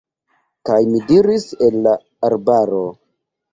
[0.69, 1.95] Kaj mi diris el la
[2.33, 2.83] arbaro: